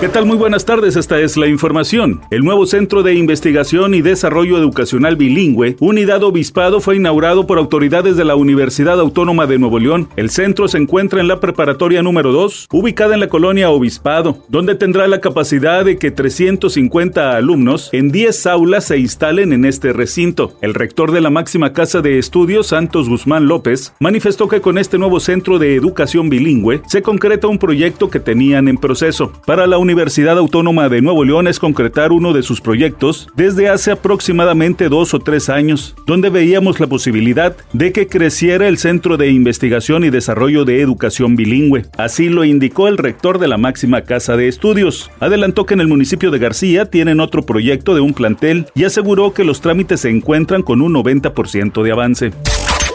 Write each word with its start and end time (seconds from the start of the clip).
¿Qué 0.00 0.08
tal? 0.08 0.26
Muy 0.26 0.36
buenas 0.36 0.64
tardes, 0.64 0.94
esta 0.94 1.18
es 1.18 1.36
la 1.36 1.48
información. 1.48 2.20
El 2.30 2.44
nuevo 2.44 2.66
Centro 2.66 3.02
de 3.02 3.14
Investigación 3.14 3.94
y 3.94 4.00
Desarrollo 4.00 4.56
Educacional 4.56 5.16
Bilingüe, 5.16 5.74
Unidad 5.80 6.22
Obispado, 6.22 6.80
fue 6.80 6.94
inaugurado 6.94 7.48
por 7.48 7.58
autoridades 7.58 8.16
de 8.16 8.24
la 8.24 8.36
Universidad 8.36 9.00
Autónoma 9.00 9.48
de 9.48 9.58
Nuevo 9.58 9.80
León. 9.80 10.08
El 10.14 10.30
centro 10.30 10.68
se 10.68 10.78
encuentra 10.78 11.20
en 11.20 11.26
la 11.26 11.40
preparatoria 11.40 12.00
número 12.00 12.30
2, 12.30 12.68
ubicada 12.70 13.14
en 13.14 13.20
la 13.20 13.28
colonia 13.28 13.70
Obispado, 13.70 14.38
donde 14.46 14.76
tendrá 14.76 15.08
la 15.08 15.20
capacidad 15.20 15.84
de 15.84 15.98
que 15.98 16.12
350 16.12 17.36
alumnos 17.36 17.90
en 17.90 18.12
10 18.12 18.46
aulas 18.46 18.84
se 18.84 18.98
instalen 18.98 19.52
en 19.52 19.64
este 19.64 19.92
recinto. 19.92 20.52
El 20.62 20.74
rector 20.74 21.10
de 21.10 21.22
la 21.22 21.30
máxima 21.30 21.72
casa 21.72 22.02
de 22.02 22.20
estudios, 22.20 22.68
Santos 22.68 23.08
Guzmán 23.08 23.48
López, 23.48 23.94
manifestó 23.98 24.46
que 24.46 24.60
con 24.60 24.78
este 24.78 24.96
nuevo 24.96 25.18
Centro 25.18 25.58
de 25.58 25.74
Educación 25.74 26.28
Bilingüe 26.28 26.82
se 26.86 27.02
concreta 27.02 27.48
un 27.48 27.58
proyecto 27.58 28.10
que 28.10 28.20
tenían 28.20 28.68
en 28.68 28.76
proceso. 28.76 29.32
Para 29.44 29.66
la 29.66 29.87
Universidad 29.88 30.36
Autónoma 30.36 30.90
de 30.90 31.00
Nuevo 31.00 31.24
León 31.24 31.46
es 31.46 31.58
concretar 31.58 32.12
uno 32.12 32.34
de 32.34 32.42
sus 32.42 32.60
proyectos 32.60 33.26
desde 33.34 33.70
hace 33.70 33.90
aproximadamente 33.90 34.90
dos 34.90 35.14
o 35.14 35.18
tres 35.18 35.48
años, 35.48 35.94
donde 36.06 36.28
veíamos 36.28 36.78
la 36.78 36.86
posibilidad 36.86 37.56
de 37.72 37.90
que 37.90 38.06
creciera 38.06 38.68
el 38.68 38.76
Centro 38.76 39.16
de 39.16 39.30
Investigación 39.30 40.04
y 40.04 40.10
Desarrollo 40.10 40.66
de 40.66 40.82
Educación 40.82 41.36
Bilingüe. 41.36 41.86
Así 41.96 42.28
lo 42.28 42.44
indicó 42.44 42.86
el 42.86 42.98
rector 42.98 43.38
de 43.38 43.48
la 43.48 43.56
máxima 43.56 44.02
casa 44.02 44.36
de 44.36 44.48
estudios. 44.48 45.10
Adelantó 45.20 45.64
que 45.64 45.72
en 45.72 45.80
el 45.80 45.88
municipio 45.88 46.30
de 46.30 46.38
García 46.38 46.84
tienen 46.84 47.18
otro 47.18 47.46
proyecto 47.46 47.94
de 47.94 48.02
un 48.02 48.12
plantel 48.12 48.66
y 48.74 48.84
aseguró 48.84 49.32
que 49.32 49.44
los 49.44 49.62
trámites 49.62 50.00
se 50.00 50.10
encuentran 50.10 50.62
con 50.62 50.82
un 50.82 50.92
90% 50.92 51.82
de 51.82 51.92
avance 51.92 52.32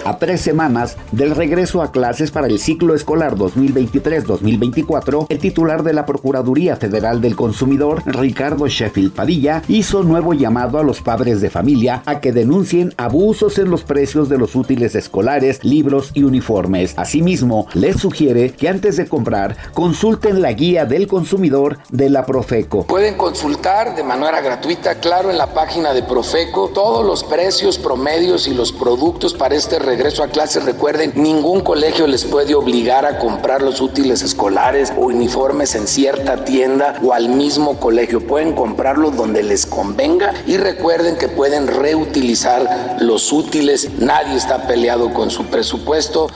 a 0.05 0.17
tres 0.17 0.41
semanas 0.41 0.97
del 1.11 1.35
regreso 1.35 1.81
a 1.81 1.91
clases 1.91 2.31
para 2.31 2.47
el 2.47 2.59
ciclo 2.59 2.95
escolar 2.95 3.35
2023-2024, 3.35 5.27
el 5.29 5.39
titular 5.39 5.83
de 5.83 5.93
la 5.93 6.05
Procuraduría 6.05 6.75
Federal 6.75 7.21
del 7.21 7.35
Consumidor, 7.35 8.03
Ricardo 8.05 8.67
Sheffield 8.67 9.13
Padilla, 9.13 9.61
hizo 9.67 10.03
nuevo 10.03 10.33
llamado 10.33 10.79
a 10.79 10.83
los 10.83 11.01
padres 11.01 11.41
de 11.41 11.49
familia 11.49 12.03
a 12.05 12.19
que 12.19 12.31
denuncien 12.31 12.93
abusos 12.97 13.57
en 13.57 13.69
los 13.69 13.83
precios 13.83 14.29
de 14.29 14.37
los 14.37 14.55
útiles 14.55 14.95
escolares, 14.95 15.63
libros 15.63 16.11
y 16.13 16.23
uniformes. 16.23 16.93
Asimismo, 16.97 17.67
les 17.73 17.97
sugiere 17.97 18.51
que 18.51 18.69
antes 18.69 18.97
de 18.97 19.07
comprar 19.07 19.55
consulten 19.73 20.41
la 20.41 20.51
guía 20.53 20.85
del 20.85 21.07
consumidor 21.07 21.77
de 21.89 22.09
la 22.09 22.25
Profeco. 22.25 22.87
Pueden 22.87 23.15
consultar 23.15 23.95
de 23.95 24.03
manera 24.03 24.41
gratuita, 24.41 24.95
claro, 24.95 25.29
en 25.29 25.37
la 25.37 25.53
página 25.53 25.93
de 25.93 26.03
Profeco 26.03 26.71
todos 26.73 27.05
los 27.05 27.23
precios 27.23 27.77
promedios 27.77 28.47
y 28.47 28.53
los 28.53 28.71
productos 28.71 29.33
para 29.33 29.55
este 29.55 29.79
regreso 29.79 29.92
regreso 29.93 30.23
a 30.23 30.27
clases, 30.29 30.65
recuerden, 30.65 31.13
ningún 31.13 31.61
colegio 31.61 32.07
les 32.07 32.25
puede 32.25 32.55
obligar 32.55 33.05
a 33.05 33.19
comprar 33.19 33.61
los 33.61 33.79
útiles 33.79 34.23
escolares 34.23 34.91
o 34.97 35.01
uniformes 35.01 35.75
en 35.75 35.85
cierta 35.85 36.43
tienda 36.45 36.99
o 37.03 37.13
al 37.13 37.29
mismo 37.29 37.79
colegio. 37.79 38.25
Pueden 38.25 38.53
comprarlos 38.53 39.15
donde 39.15 39.43
les 39.43 39.67
convenga 39.67 40.33
y 40.47 40.57
recuerden 40.57 41.15
que 41.15 41.27
pueden 41.27 41.67
reutilizar 41.67 42.97
los 43.01 43.31
útiles. 43.31 43.87
Nadie 43.99 44.35
está 44.35 44.65
peleado 44.65 45.13
con 45.13 45.29
su 45.29 45.45
presupuesto. 45.45 46.27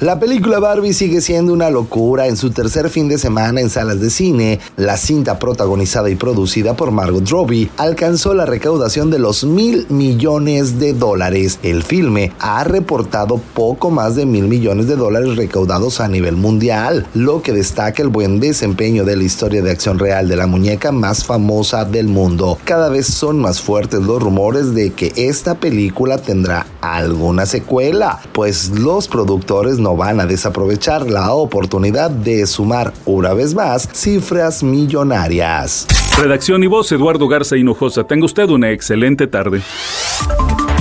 La 0.00 0.18
película 0.18 0.60
Barbie 0.60 0.94
sigue 0.94 1.20
siendo 1.20 1.52
una 1.52 1.68
locura 1.68 2.26
en 2.26 2.38
su 2.38 2.52
tercer 2.52 2.88
fin 2.88 3.06
de 3.06 3.18
semana 3.18 3.60
en 3.60 3.68
salas 3.68 4.00
de 4.00 4.08
cine. 4.08 4.58
La 4.78 4.96
cinta 4.96 5.38
protagonizada 5.38 6.08
y 6.08 6.14
producida 6.14 6.74
por 6.74 6.90
Margot 6.90 7.28
Robbie 7.28 7.70
alcanzó 7.76 8.32
la 8.32 8.46
recaudación 8.46 9.10
de 9.10 9.18
los 9.18 9.44
mil 9.44 9.84
millones 9.90 10.78
de 10.78 10.94
dólares. 10.94 11.58
El 11.62 11.82
filme 11.82 12.32
ha 12.38 12.64
reportado 12.64 13.42
poco 13.52 13.90
más 13.90 14.16
de 14.16 14.24
mil 14.24 14.44
millones 14.44 14.86
de 14.88 14.96
dólares 14.96 15.36
recaudados 15.36 16.00
a 16.00 16.08
nivel 16.08 16.34
mundial, 16.36 17.06
lo 17.12 17.42
que 17.42 17.52
destaca 17.52 18.02
el 18.02 18.08
buen 18.08 18.40
desempeño 18.40 19.04
de 19.04 19.16
la 19.16 19.24
historia 19.24 19.60
de 19.60 19.70
acción 19.70 19.98
real 19.98 20.30
de 20.30 20.36
la 20.36 20.46
muñeca 20.46 20.92
más 20.92 21.26
famosa 21.26 21.84
del 21.84 22.08
mundo. 22.08 22.56
Cada 22.64 22.88
vez 22.88 23.06
son 23.06 23.38
más 23.38 23.60
fuertes 23.60 24.00
los 24.00 24.22
rumores 24.22 24.72
de 24.74 24.94
que 24.94 25.12
esta 25.16 25.56
película 25.56 26.16
tendrá 26.16 26.66
alguna 26.80 27.44
secuela, 27.44 28.18
pues 28.32 28.70
los 28.70 29.06
productores 29.06 29.78
no 29.78 29.89
van 29.96 30.20
a 30.20 30.26
desaprovechar 30.26 31.08
la 31.08 31.32
oportunidad 31.32 32.10
de 32.10 32.46
sumar 32.46 32.92
una 33.06 33.32
vez 33.34 33.54
más 33.54 33.88
cifras 33.92 34.62
millonarias. 34.62 35.86
Redacción 36.18 36.62
y 36.62 36.66
voz 36.66 36.90
Eduardo 36.92 37.28
Garza 37.28 37.56
Hinojosa. 37.56 38.04
Tenga 38.04 38.26
usted 38.26 38.48
una 38.48 38.70
excelente 38.70 39.26
tarde. 39.26 39.62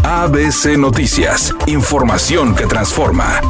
ABC 0.04 0.78
Noticias, 0.78 1.54
información 1.68 2.56
que 2.56 2.66
transforma. 2.66 3.42